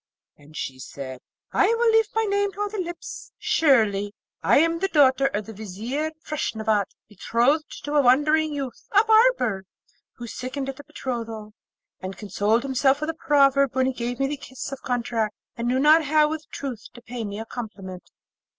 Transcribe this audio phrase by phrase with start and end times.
[0.35, 1.19] And she said,
[1.53, 5.53] 'I will leave my name to other lips; surely I am the daughter of the
[5.53, 9.65] Vizier Feshnavat, betrothed to a wandering youth, a barber,
[10.13, 11.53] who sickened at the betrothal,
[11.99, 15.67] and consoled himself with a proverb when he gave me the kiss of contract, and
[15.67, 18.09] knew not how with truth to pay me a compliment.'